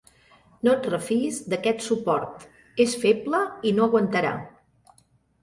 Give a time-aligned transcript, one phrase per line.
[0.67, 2.47] No et refiïs d'aquest suport:
[2.87, 4.35] és feble i no aguantarà.